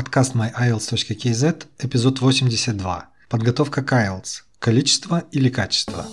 [0.00, 3.08] Подкаст myielts.kz, эпизод 82.
[3.28, 4.44] Подготовка к IELTS.
[4.58, 6.06] Количество или качество?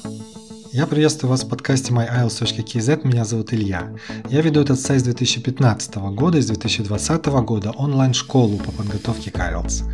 [0.74, 3.96] Я приветствую вас в подкасте myielts.kz, меня зовут Илья.
[4.29, 9.38] Я веду этот сайт с 2015 года и с 2020 года онлайн-школу по подготовке к
[9.38, 9.86] IELTS.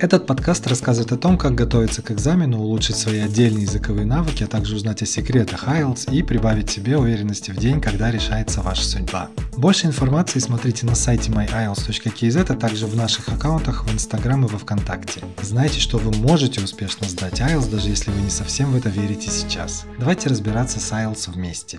[0.00, 4.46] Этот подкаст рассказывает о том, как готовиться к экзамену, улучшить свои отдельные языковые навыки, а
[4.46, 9.28] также узнать о секретах IELTS и прибавить себе уверенности в день, когда решается ваша судьба.
[9.58, 14.56] Больше информации смотрите на сайте myielts.kz, а также в наших аккаунтах в Instagram и во
[14.56, 15.20] Вконтакте.
[15.42, 19.28] Знайте, что вы можете успешно сдать IELTS, даже если вы не совсем в это верите
[19.30, 19.84] сейчас.
[19.98, 21.78] Давайте разбираться с IELTS вместе.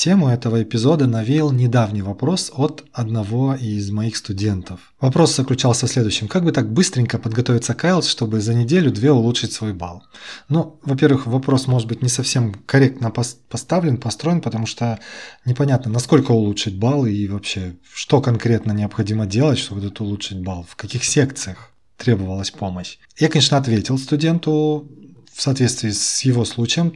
[0.00, 4.94] Тему этого эпизода навеял недавний вопрос от одного из моих студентов.
[4.98, 6.26] Вопрос заключался в следующем.
[6.26, 10.02] Как бы так быстренько подготовиться к IELTS, чтобы за неделю-две улучшить свой балл?
[10.48, 14.98] Ну, во-первых, вопрос может быть не совсем корректно поставлен, построен, потому что
[15.44, 20.76] непонятно, насколько улучшить балл и вообще, что конкретно необходимо делать, чтобы этот улучшить балл, в
[20.76, 22.96] каких секциях требовалась помощь.
[23.18, 24.90] Я, конечно, ответил студенту
[25.30, 26.94] в соответствии с его случаем,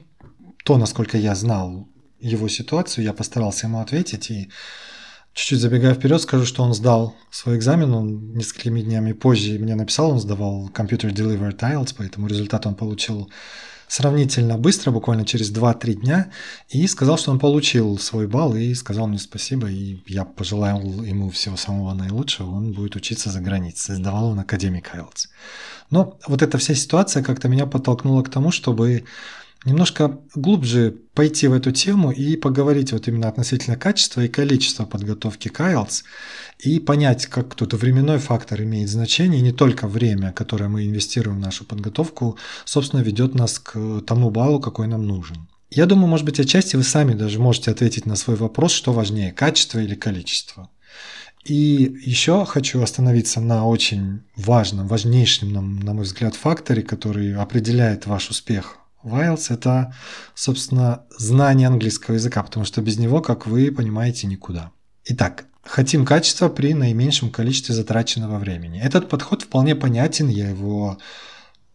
[0.65, 1.87] то, насколько я знал
[2.25, 4.51] его ситуацию, я постарался ему ответить и
[5.35, 10.13] чуть-чуть забегая вперед, скажу, что он сдал свой экзамен, он несколькими днями позже мне написал,
[10.13, 13.31] он сдавал Computer Delivered IELTS, поэтому результат он получил
[13.89, 16.31] сравнительно быстро, буквально через 2-3 дня,
[16.69, 21.31] и сказал, что он получил свой балл, и сказал мне спасибо, и я пожелал ему
[21.31, 25.29] всего самого наилучшего, он будет учиться за границей, сдавал он Академик IELTS.
[25.91, 29.05] Но вот эта вся ситуация как-то меня подтолкнула к тому, чтобы
[29.65, 35.49] немножко глубже пойти в эту тему и поговорить вот именно относительно качества и количества подготовки
[35.49, 36.03] к IELTS
[36.59, 41.43] и понять, как тут временной фактор имеет значение, не только время, которое мы инвестируем в
[41.43, 45.49] нашу подготовку, собственно, ведет нас к тому баллу, какой нам нужен.
[45.71, 49.33] Я думаю, может быть, отчасти вы сами даже можете ответить на свой вопрос, что важнее,
[49.33, 50.71] качество или количество.
[51.45, 58.31] И еще хочу остановиться на очень важном, важнейшем, на мой взгляд, факторе, который определяет ваш
[58.31, 59.95] успех Wiles– это,
[60.35, 64.71] собственно, знание английского языка, потому что без него, как вы понимаете, никуда.
[65.05, 68.81] Итак, хотим качества при наименьшем количестве затраченного времени.
[68.81, 70.99] Этот подход вполне понятен, я его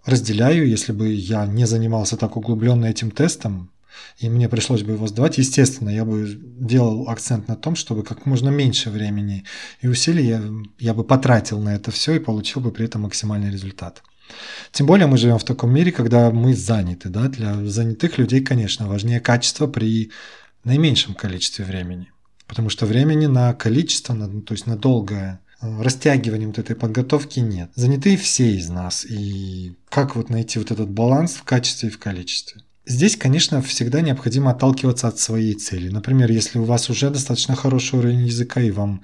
[0.05, 0.67] разделяю.
[0.67, 3.71] Если бы я не занимался так углубленно этим тестом,
[4.17, 8.25] и мне пришлось бы его сдавать, естественно, я бы делал акцент на том, чтобы как
[8.25, 9.43] можно меньше времени
[9.81, 10.41] и усилий я,
[10.79, 14.03] я бы потратил на это все и получил бы при этом максимальный результат.
[14.71, 17.09] Тем более мы живем в таком мире, когда мы заняты.
[17.09, 17.27] Да?
[17.27, 20.11] Для занятых людей, конечно, важнее качество при
[20.63, 22.11] наименьшем количестве времени.
[22.47, 27.39] Потому что времени на количество, на, то есть на долгое э, растягивание вот этой подготовки
[27.39, 27.71] нет.
[27.75, 29.05] Заняты все из нас.
[29.05, 32.63] И как вот найти вот этот баланс в качестве и в количестве?
[32.85, 35.89] Здесь, конечно, всегда необходимо отталкиваться от своей цели.
[35.89, 39.03] Например, если у вас уже достаточно хороший уровень языка и вам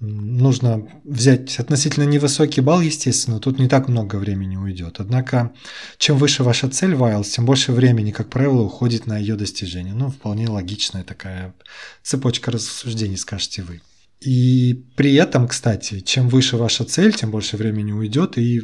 [0.00, 4.96] нужно взять относительно невысокий балл, естественно, тут не так много времени уйдет.
[4.98, 5.52] Однако,
[5.98, 9.94] чем выше ваша цель в IELTS, тем больше времени, как правило, уходит на ее достижение.
[9.94, 11.54] Ну, вполне логичная такая
[12.02, 13.82] цепочка рассуждений, скажете вы.
[14.20, 18.62] И при этом, кстати, чем выше ваша цель, тем больше времени уйдет, и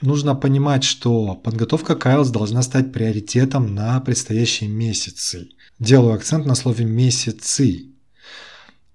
[0.00, 5.48] нужно понимать, что подготовка к IELTS должна стать приоритетом на предстоящие месяцы.
[5.78, 7.93] Делаю акцент на слове «месяцы»,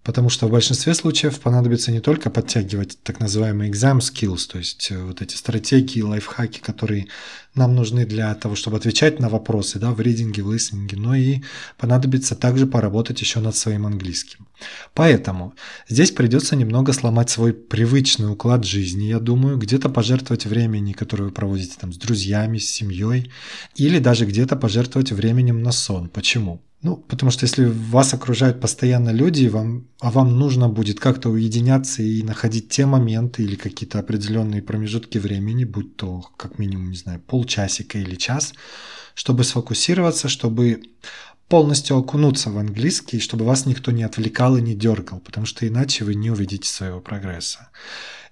[0.10, 4.88] Потому что в большинстве случаев понадобится не только подтягивать так называемые exam skills, то есть
[4.90, 7.06] э, вот эти стратегии, лайфхаки, которые
[7.54, 11.42] нам нужны для того, чтобы отвечать на вопросы да, в ридинге, в листинге, но и
[11.78, 14.48] понадобится также поработать еще над своим английским.
[14.96, 15.54] Поэтому
[15.88, 21.32] здесь придется немного сломать свой привычный уклад жизни, я думаю, где-то пожертвовать времени, которое вы
[21.32, 23.32] проводите там с друзьями, с семьей,
[23.76, 26.10] или даже где-то пожертвовать временем на сон.
[26.10, 26.64] Почему?
[26.82, 32.02] Ну, потому что если вас окружают постоянно люди, вам, а вам нужно будет как-то уединяться
[32.02, 37.20] и находить те моменты или какие-то определенные промежутки времени, будь то как минимум, не знаю,
[37.20, 38.54] полчасика или час,
[39.14, 40.82] чтобы сфокусироваться, чтобы
[41.50, 46.06] полностью окунуться в английский, чтобы вас никто не отвлекал и не дергал, потому что иначе
[46.06, 47.72] вы не увидите своего прогресса.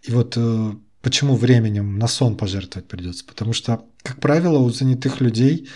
[0.04, 3.26] И вот э, почему временем на сон пожертвовать придется?
[3.26, 5.68] Потому что, как правило, у занятых людей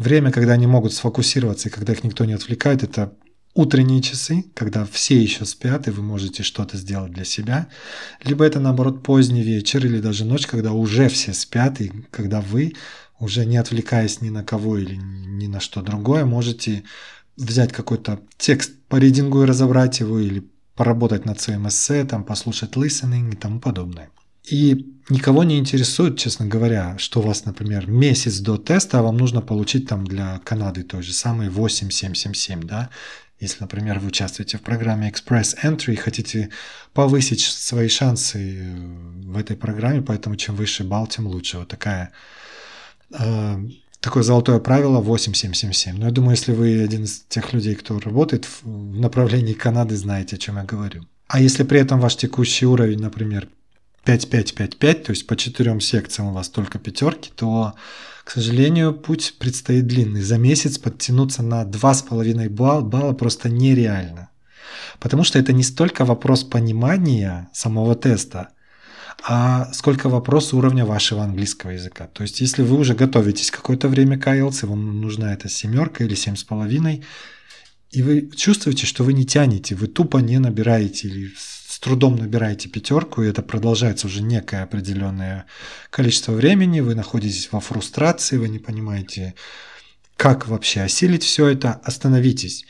[0.00, 3.12] Время, когда они могут сфокусироваться и когда их никто не отвлекает, это
[3.52, 7.68] утренние часы, когда все еще спят, и вы можете что-то сделать для себя.
[8.24, 12.72] Либо это, наоборот, поздний вечер или даже ночь, когда уже все спят, и когда вы,
[13.18, 16.84] уже не отвлекаясь ни на кого или ни на что другое, можете
[17.36, 22.74] взять какой-то текст по ридингу и разобрать его, или поработать над своим эссе, там, послушать
[22.74, 24.08] listening и тому подобное.
[24.50, 29.16] И никого не интересует, честно говоря, что у вас, например, месяц до теста, а вам
[29.16, 32.90] нужно получить там для Канады той же самый 8777, да,
[33.38, 36.50] Если, например, вы участвуете в программе Express Entry и хотите
[36.92, 38.74] повысить свои шансы
[39.24, 41.58] в этой программе, поэтому чем выше балл, тем лучше.
[41.58, 42.10] Вот такая
[43.18, 43.56] э,
[44.00, 45.96] такое золотое правило 8777.
[45.96, 48.66] Но я думаю, если вы один из тех людей, кто работает в
[48.98, 51.06] направлении Канады, знаете, о чем я говорю.
[51.28, 53.48] А если при этом ваш текущий уровень, например,
[54.04, 57.74] 5-5-5-5, то есть по четырем секциям у вас только пятерки, то,
[58.24, 60.22] к сожалению, путь предстоит длинный.
[60.22, 64.30] За месяц подтянуться на 2,5 балла, балла просто нереально.
[64.98, 68.50] Потому что это не столько вопрос понимания самого теста,
[69.22, 72.06] а сколько вопрос уровня вашего английского языка.
[72.06, 76.04] То есть, если вы уже готовитесь какое-то время к IELTS, и вам нужна эта семерка
[76.04, 77.04] или семь с половиной,
[77.90, 81.32] и вы чувствуете, что вы не тянете, вы тупо не набираете или
[81.80, 85.46] трудом набираете пятерку, и это продолжается уже некое определенное
[85.90, 89.34] количество времени, вы находитесь во фрустрации, вы не понимаете,
[90.16, 92.66] как вообще осилить все это, остановитесь.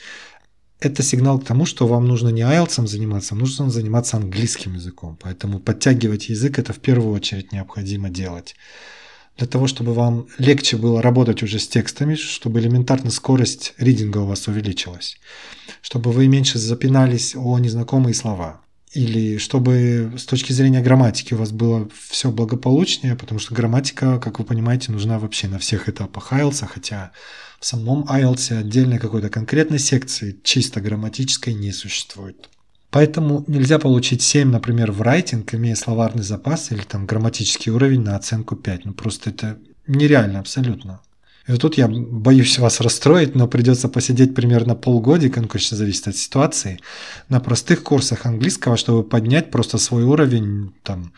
[0.79, 5.19] Это сигнал к тому, что вам нужно не IELTS заниматься, нужно заниматься английским языком.
[5.21, 8.55] Поэтому подтягивать язык это в первую очередь необходимо делать.
[9.37, 14.27] Для того, чтобы вам легче было работать уже с текстами, чтобы элементарно скорость ридинга у
[14.27, 15.19] вас увеличилась,
[15.83, 18.63] чтобы вы меньше запинались о незнакомые слова,
[18.93, 24.39] или чтобы с точки зрения грамматики у вас было все благополучнее, потому что грамматика, как
[24.39, 27.13] вы понимаете, нужна вообще на всех этапах IELTS, хотя
[27.61, 32.49] в самом IELTS отдельной какой-то конкретной секции чисто грамматической не существует.
[32.91, 38.17] Поэтому нельзя получить 7, например, в райтинг, имея словарный запас или там грамматический уровень на
[38.17, 38.87] оценку 5.
[38.87, 41.01] Ну просто это нереально абсолютно.
[41.51, 46.07] И вот тут я боюсь вас расстроить, но придется посидеть примерно полгодика, ну, конечно, зависит
[46.07, 46.79] от ситуации,
[47.29, 51.13] на простых курсах английского, чтобы поднять просто свой уровень там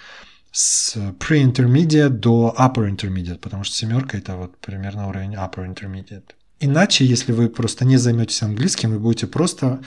[0.51, 6.31] с pre-intermediate до upper intermediate, потому что семерка это вот примерно уровень upper intermediate.
[6.61, 9.83] Иначе, если вы просто не займетесь английским, вы будете просто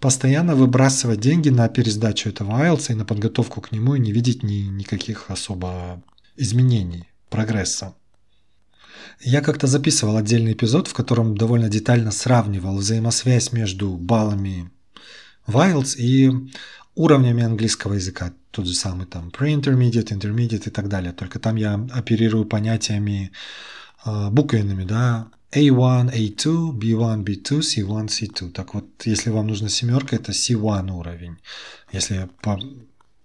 [0.00, 4.42] постоянно выбрасывать деньги на пересдачу этого IELTS и на подготовку к нему и не видеть
[4.42, 6.02] ни, никаких особо
[6.36, 7.94] изменений, прогресса.
[9.20, 14.70] Я как-то записывал отдельный эпизод, в котором довольно детально сравнивал взаимосвязь между баллами
[15.46, 16.30] в IELTS и
[16.94, 18.32] уровнями английского языка.
[18.50, 21.12] Тот же самый там pre-intermediate, intermediate и так далее.
[21.12, 23.32] Только там я оперирую понятиями
[24.04, 28.50] э, буквенными, да, A1, A2, B1, B2, C1, C2.
[28.50, 31.38] Так вот, если вам нужна семерка, это C1 уровень.
[31.90, 32.60] Если по,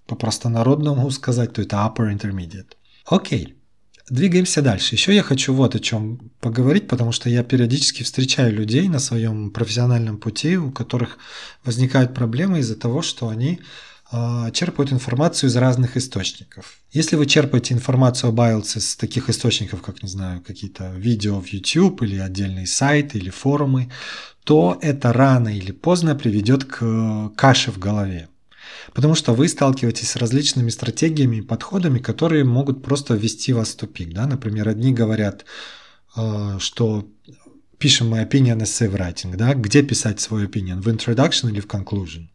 [0.07, 2.73] по простонародному сказать, то это upper intermediate.
[3.05, 3.57] Окей.
[4.09, 4.95] Двигаемся дальше.
[4.95, 9.49] Еще я хочу вот о чем поговорить, потому что я периодически встречаю людей на своем
[9.49, 11.17] профессиональном пути, у которых
[11.63, 13.61] возникают проблемы из-за того, что они
[14.11, 16.79] э, черпают информацию из разных источников.
[16.91, 21.47] Если вы черпаете информацию об IELTS из таких источников, как, не знаю, какие-то видео в
[21.47, 23.89] YouTube или отдельные сайты или форумы,
[24.43, 28.27] то это рано или поздно приведет к каше в голове.
[28.93, 33.77] Потому что вы сталкиваетесь с различными стратегиями и подходами, которые могут просто ввести вас в
[33.77, 34.13] тупик.
[34.13, 34.27] Да?
[34.27, 35.45] Например, одни говорят,
[36.15, 37.07] э, что
[37.83, 42.29] пишем my opinion essay writing, да, где писать свой opinion, в introduction или в conclusion.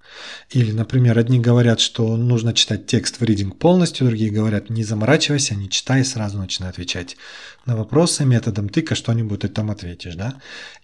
[0.51, 5.55] Или, например, одни говорят, что нужно читать текст в reading полностью, другие говорят, не заморачивайся,
[5.55, 7.17] не читай, сразу начинай отвечать
[7.65, 10.35] на вопросы методом тыка, что-нибудь ты там ответишь, да.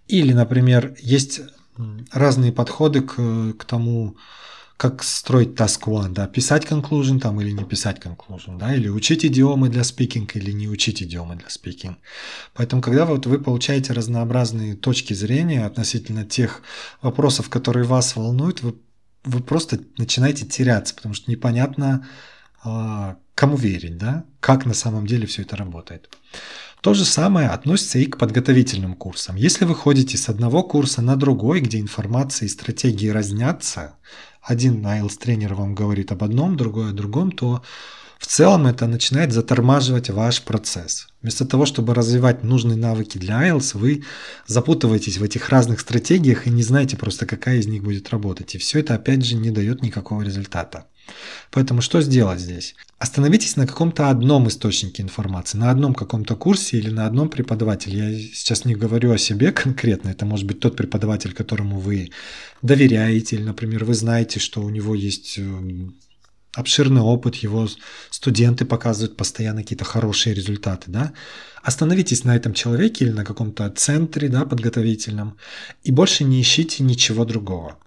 [0.09, 1.43] Или, например, есть
[2.11, 4.17] разные подходы к, к тому,
[4.77, 9.25] как строить task one, да, писать conclusion там или не писать conclusion, да, или учить
[9.25, 11.97] идиомы для speaking или не учить идиомы для speaking.
[12.55, 16.63] Поэтому, когда вот вы получаете разнообразные точки зрения относительно тех
[17.03, 18.75] вопросов, которые вас волнуют, вы,
[19.25, 22.09] вы просто начинаете теряться, потому что непонятно,
[22.65, 26.09] э, кому верить, да, как на самом деле все это работает.
[26.81, 29.37] То же самое относится и к подготовительным курсам.
[29.37, 33.95] Если вы ходите с одного курса на другой, где информация и стратегии разнятся,
[34.45, 37.63] один IELTS тренер вам говорит об одном, другой о другом, то
[38.19, 41.09] в целом это начинает затормаживать ваш процесс.
[41.23, 44.05] Вместо того, чтобы развивать нужные навыки для IELTS, вы
[44.47, 48.55] запутываетесь в этих разных стратегиях и не знаете просто, какая из них будет работать.
[48.55, 50.87] И все это, опять же, не дает никакого результата.
[51.51, 52.75] Поэтому что сделать здесь?
[52.99, 57.99] Остановитесь на каком-то одном источнике информации, на одном каком-то курсе или на одном преподавателе.
[57.99, 62.11] Я сейчас не говорю о себе конкретно, это может быть тот преподаватель, которому вы
[62.63, 65.97] доверяете, или, например, вы знаете, что у него есть эм,
[66.55, 67.69] обширный опыт, его
[68.11, 71.13] студенты показывают постоянно какие-то хорошие результаты, да,
[71.63, 75.37] остановитесь на этом человеке или на каком-то центре, да, подготовительном,
[75.83, 77.79] и больше не ищите ничего другого.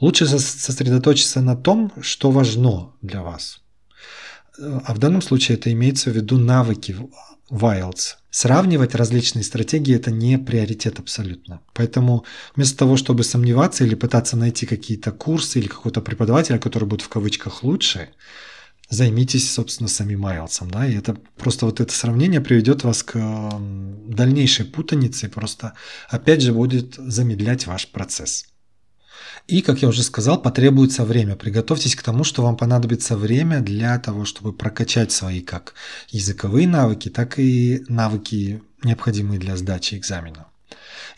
[0.00, 3.61] Лучше сосредоточиться на том, что важно для вас.
[4.58, 6.96] А в данном случае это имеется в виду навыки
[7.48, 8.16] в IELTS.
[8.30, 11.60] Сравнивать различные стратегии– это не приоритет абсолютно.
[11.74, 12.24] Поэтому
[12.56, 17.10] вместо того, чтобы сомневаться или пытаться найти какие-то курсы или какого-то преподавателя, который будет в
[17.10, 18.08] кавычках лучше,
[18.88, 20.70] займитесь, собственно, самим IELTS.
[20.70, 20.86] Да?
[20.86, 23.18] И это просто вот это сравнение приведет вас к
[24.08, 25.74] дальнейшей путанице и просто,
[26.08, 28.46] опять же, будет замедлять ваш процесс.
[29.48, 31.36] И, как я уже сказал, потребуется время.
[31.36, 35.74] Приготовьтесь к тому, что вам понадобится время для того, чтобы прокачать свои как
[36.10, 40.46] языковые навыки, так и навыки, необходимые для сдачи экзамена.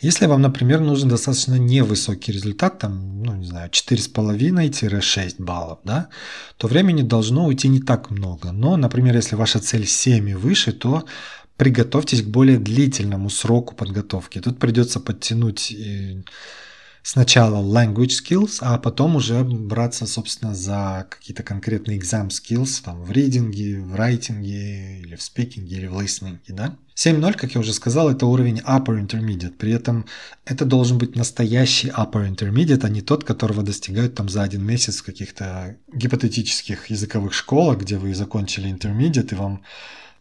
[0.01, 6.09] Если вам, например, нужен достаточно невысокий результат, там, ну, не знаю, 4,5-6 баллов, да,
[6.57, 8.51] то времени должно уйти не так много.
[8.51, 11.05] Но, например, если ваша цель 7 и выше, то
[11.57, 14.41] приготовьтесь к более длительному сроку подготовки.
[14.41, 15.73] Тут придется подтянуть
[17.05, 23.11] сначала language skills, а потом уже браться, собственно, за какие-то конкретные exam skills там, в
[23.11, 26.75] ридинге, в райтинге, или в спикинге, или в листинге, да?
[26.95, 29.51] 7.0, как я уже сказал, это уровень upper intermediate.
[29.51, 30.05] При этом
[30.45, 34.97] это должен быть настоящий upper intermediate, а не тот, которого достигают там за один месяц
[34.97, 39.61] в каких-то гипотетических языковых школах, где вы закончили intermediate, и вам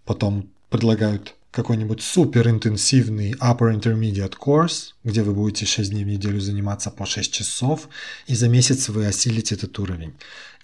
[0.05, 6.41] потом предлагают какой-нибудь супер интенсивный upper intermediate course, где вы будете 6 дней в неделю
[6.41, 7.89] заниматься по 6 часов,
[8.27, 10.15] и за месяц вы осилите этот уровень.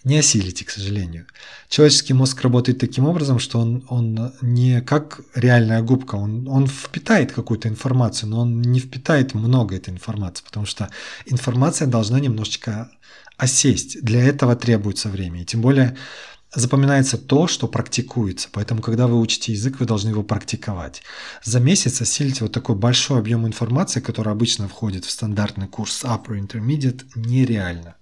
[0.02, 1.26] Не осилите, к сожалению.
[1.68, 7.32] Человеческий мозг работает таким образом, что он, он не как реальная губка, он, он впитает
[7.32, 10.88] какую-то информацию, но он не впитает много этой информации, потому что
[11.26, 12.90] информация должна немножечко
[13.36, 14.02] осесть.
[14.02, 15.42] Для этого требуется время.
[15.42, 15.96] И тем более
[16.54, 18.48] запоминается то, что практикуется.
[18.52, 21.02] Поэтому, когда вы учите язык, вы должны его практиковать.
[21.44, 26.38] За месяц осилить вот такой большой объем информации, который обычно входит в стандартный курс Upper
[26.38, 27.94] Intermediate, нереально.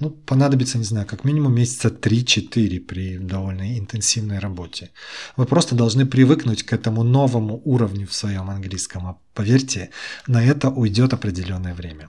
[0.00, 4.90] Ну, понадобится, не знаю, как минимум месяца 3-4 при довольно интенсивной работе.
[5.36, 9.06] Вы просто должны привыкнуть к этому новому уровню в своем английском.
[9.06, 9.90] А поверьте,
[10.26, 12.08] на это уйдет определенное время.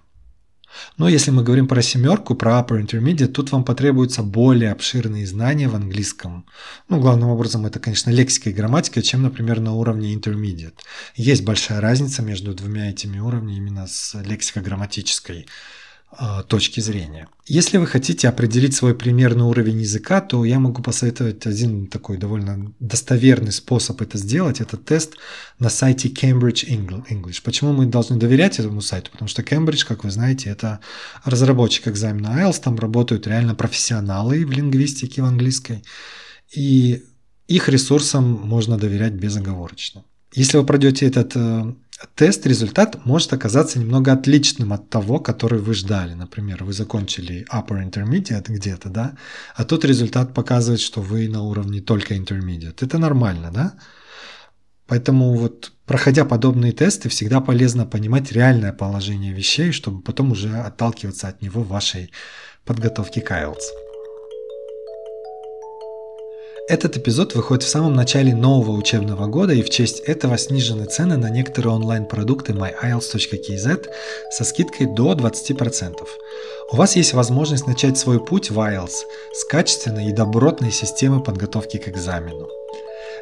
[0.98, 5.68] Но если мы говорим про семерку, про upper intermediate, тут вам потребуются более обширные знания
[5.68, 6.46] в английском.
[6.90, 10.80] Ну, главным образом, это, конечно, лексика и грамматика, чем, например, на уровне intermediate.
[11.16, 15.48] Есть большая разница между двумя этими уровнями именно с лексико-грамматической
[16.48, 17.28] точки зрения.
[17.46, 22.74] Если вы хотите определить свой примерный уровень языка, то я могу посоветовать один такой довольно
[22.80, 24.62] достоверный способ это сделать.
[24.62, 25.16] Это тест
[25.60, 27.42] на сайте Cambridge English.
[27.44, 29.12] Почему мы должны доверять этому сайту?
[29.12, 30.80] Потому что Cambridge, как вы знаете, это
[31.26, 32.62] разработчик экзамена IELTS.
[32.64, 35.84] Там работают реально профессионалы в лингвистике, в английской.
[36.56, 37.04] И
[37.48, 40.04] их ресурсам можно доверять безоговорочно.
[40.34, 41.36] Если вы пройдете этот
[42.04, 46.14] э, тест, результат может оказаться немного отличным от того, который вы ждали.
[46.14, 49.16] Например, вы закончили upper intermediate где-то, да,
[49.56, 52.78] а тут результат показывает, что вы на уровне только intermediate.
[52.82, 53.74] Это нормально, да?
[54.88, 61.28] Поэтому вот проходя подобные тесты, всегда полезно понимать реальное положение вещей, чтобы потом уже отталкиваться
[61.28, 62.12] от него в вашей
[62.66, 63.93] подготовке к IELTS.
[66.70, 71.18] Этот эпизод выходит в самом начале нового учебного года, и в честь этого снижены цены
[71.18, 73.90] на некоторые онлайн-продукты myiles.kz
[74.32, 75.94] со скидкой до 20%.
[76.72, 79.04] У вас есть возможность начать свой путь в IELTS
[79.34, 82.48] с качественной и добротной системы подготовки к экзамену.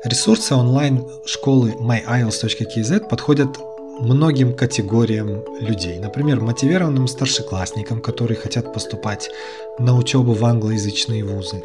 [0.04, 3.58] Ресурсы онлайн-школы myiles.kz подходят
[4.02, 6.00] многим категориям людей.
[6.00, 9.30] Например, мотивированным старшеклассникам, которые хотят поступать
[9.80, 11.64] на учебу в англоязычные вузы,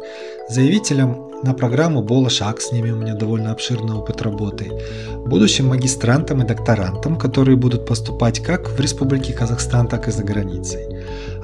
[0.49, 4.71] заявителям на программу Бола Шаг, с ними у меня довольно обширный опыт работы,
[5.25, 10.85] будущим магистрантам и докторантам, которые будут поступать как в Республике Казахстан, так и за границей,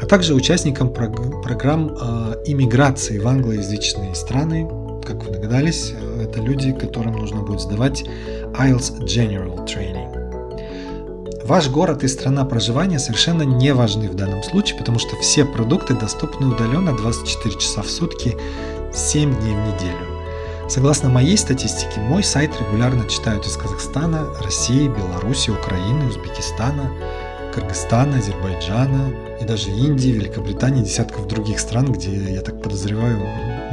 [0.02, 4.68] а также участникам прог- программ э, иммиграции в англоязычные страны,
[5.06, 8.04] как вы догадались, э, это люди, которым нужно будет сдавать
[8.54, 10.33] IELTS General Training.
[11.46, 15.94] Ваш город и страна проживания совершенно не важны в данном случае, потому что все продукты
[15.94, 18.38] доступны удаленно 24 часа в сутки,
[18.94, 20.70] 7 дней в неделю.
[20.70, 26.90] Согласно моей статистике, мой сайт регулярно читают из Казахстана, России, Беларуси, Украины, Узбекистана,
[27.54, 33.20] Кыргызстана, Азербайджана и даже Индии, Великобритании десятков других стран, где, я так подозреваю,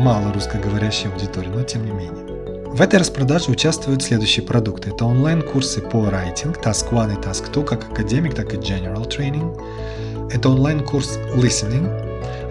[0.01, 2.30] мало русскоговорящей аудитории, но тем не менее.
[2.73, 4.91] В этой распродаже участвуют следующие продукты.
[4.91, 9.61] Это онлайн-курсы по writing, Task 1 и Task 2, как академик, так и General Training.
[10.33, 11.89] Это онлайн-курс Listening,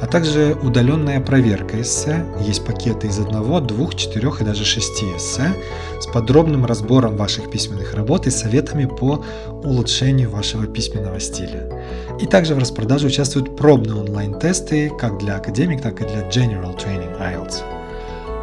[0.01, 2.25] а также удаленная проверка эссе.
[2.41, 5.53] Есть пакеты из одного, двух, четырех и даже шести эссе
[6.01, 9.23] с подробным разбором ваших письменных работ и советами по
[9.63, 11.71] улучшению вашего письменного стиля.
[12.19, 17.17] И также в распродаже участвуют пробные онлайн-тесты как для академик, так и для General Training
[17.19, 17.78] IELTS.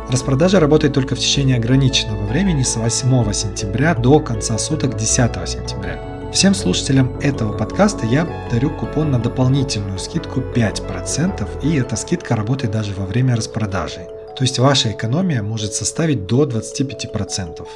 [0.09, 5.17] Распродажа работает только в течение ограниченного времени с 8 сентября до конца суток 10
[5.49, 6.31] сентября.
[6.33, 12.73] Всем слушателям этого подкаста я дарю купон на дополнительную скидку 5%, и эта скидка работает
[12.73, 14.07] даже во время распродажи.
[14.37, 17.67] То есть ваша экономия может составить до 25%.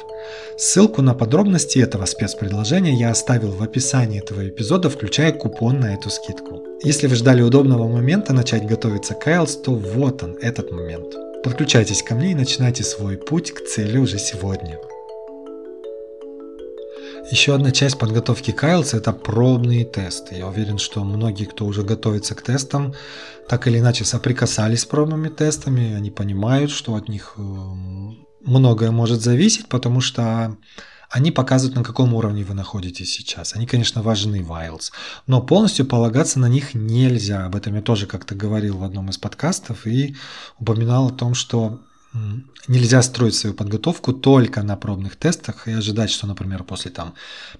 [0.57, 6.09] Ссылку на подробности этого спецпредложения я оставил в описании этого эпизода, включая купон на эту
[6.09, 6.61] скидку.
[6.83, 11.30] Если вы ждали удобного момента начать готовиться к IELTS, то вот он, этот момент.
[11.43, 14.77] Подключайтесь ко мне и начинайте свой путь к цели уже сегодня.
[17.31, 20.35] Еще одна часть подготовки к IELTS– это пробные тесты.
[20.35, 22.93] Я уверен, что многие, кто уже готовится к тестам,
[23.49, 27.41] так или иначе соприкасались с пробными тестами, они понимают, что от них э,
[28.41, 30.57] многое может зависеть, потому что
[31.11, 33.55] они показывают, на каком уровне вы находитесь сейчас.
[33.55, 34.91] Они, конечно, важны в IELTS,
[35.27, 37.45] но полностью полагаться на них нельзя.
[37.45, 40.15] Об этом я тоже как-то говорил в одном из подкастов и
[40.57, 41.81] упоминал о том, что
[42.67, 47.13] нельзя строить свою подготовку только на пробных тестах и ожидать, что, например, после там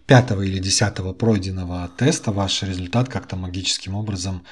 [0.06, 4.44] пятого или десятого пройденного теста ваш результат как-то магическим образом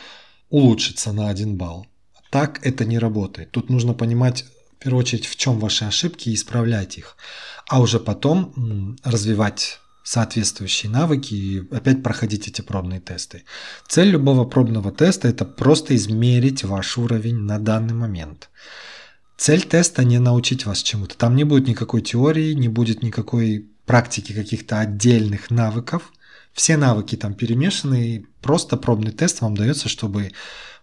[0.50, 1.88] улучшится на один балл.
[2.32, 3.52] Так это не работает.
[3.52, 4.46] Тут нужно понимать,
[4.80, 7.18] в первую очередь, в чем ваши ошибки и исправлять их,
[7.68, 13.44] а уже потом развивать соответствующие навыки и опять проходить эти пробные тесты.
[13.88, 18.50] Цель любого пробного теста– это просто измерить ваш уровень на данный момент–
[19.40, 21.16] Цель теста не научить вас чему-то.
[21.18, 26.12] Там не будет никакой теории, не будет никакой практики каких-то отдельных навыков.
[26.54, 30.32] Все навыки там перемешаны, и просто пробный тест вам дается, чтобы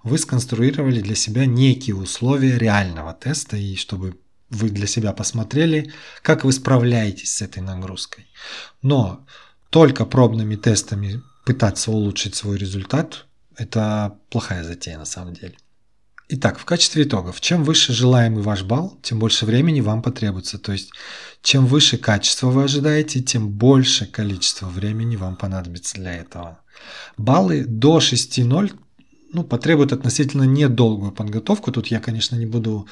[0.02, 4.18] вы сконструировали для себя некие условия реального теста, и чтобы
[4.50, 5.92] вы для себя посмотрели,
[6.23, 8.26] как вы справляетесь с этой нагрузкой.
[8.82, 9.26] Но
[9.70, 15.56] только пробными тестами пытаться улучшить свой результат– это плохая затея на самом деле.
[16.28, 20.59] Итак, в качестве итогов, чем выше желаемый ваш балл, тем больше времени вам потребуется.
[20.59, 20.90] То есть,
[21.40, 26.59] чем выше качество вы ожидаете, тем больше количество времени вам понадобится для этого.
[27.16, 28.73] Баллы до 6.0
[29.33, 31.71] ну, потребуют относительно недолгую подготовку.
[31.71, 32.88] Тут я, конечно, не буду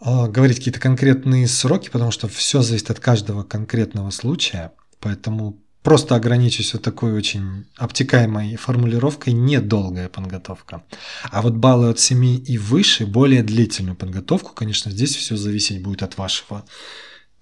[0.00, 4.72] э, говорить какие-то конкретные сроки, потому что все зависит от каждого конкретного случая.
[4.98, 10.82] Поэтому Просто ограничусь вот такой очень обтекаемой формулировкой «недолгая подготовка».
[11.30, 16.02] А вот баллы от 7 и выше, более длительную подготовку, конечно, здесь все зависеть будет
[16.02, 16.64] от вашего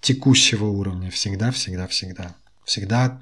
[0.01, 1.09] текущего уровня.
[1.09, 2.35] Всегда, всегда, всегда.
[2.63, 3.19] Всегда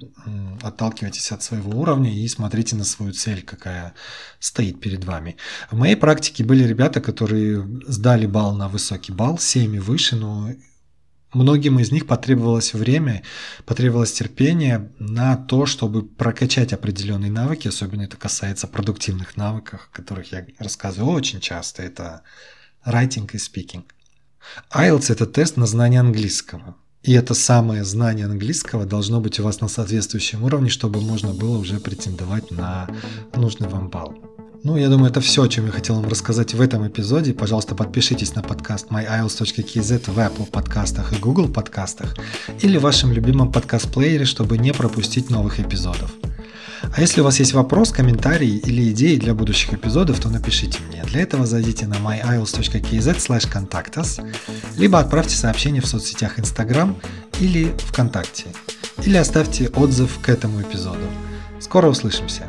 [0.64, 3.94] отталкивайтесь от своего уровня и смотрите на свою цель, какая
[4.40, 5.38] стоит перед вами.
[5.70, 10.50] В моей практике были ребята, которые сдали балл на высокий балл, 7 и выше, но
[11.34, 13.24] Многим из них потребовалось время,
[13.66, 20.32] потребовалось терпение на то, чтобы прокачать определенные навыки, особенно это касается продуктивных навыков, о которых
[20.32, 22.22] я рассказываю очень часто, это
[22.86, 23.84] writing и speaking.
[24.74, 26.76] IELTS– это тест на знание английского.
[27.04, 31.58] И это самое знание английского должно быть у вас на соответствующем уровне, чтобы можно было
[31.60, 32.88] уже претендовать на
[33.36, 34.25] нужный вам балл.
[34.66, 37.36] Ну, я думаю, это все, о чем я хотел вам рассказать в этом эпизоде.
[37.36, 42.16] Пожалуйста, подпишитесь на подкаст myiles.kz в Apple подкастах и Google подкастах
[42.62, 46.12] или в вашем любимом подкаст-плеере, чтобы не пропустить новых эпизодов.
[46.82, 51.04] А если у вас есть вопрос, комментарий или идеи для будущих эпизодов, то напишите мне.
[51.04, 54.26] Для этого зайдите на myiles.kz slash
[54.78, 56.98] либо отправьте сообщение в соцсетях Instagram
[57.40, 58.46] или ВКонтакте,
[59.06, 61.06] или оставьте отзыв к этому эпизоду.
[61.60, 62.48] Скоро услышимся!